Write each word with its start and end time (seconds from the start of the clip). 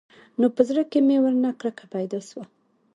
نو 0.39 0.47
په 0.55 0.61
زړه 0.69 0.81
کښې 0.91 0.99
مې 1.07 1.17
ورنه 1.23 1.49
کرکه 1.61 1.85
پيدا 1.93 2.19
سوه. 2.29 2.43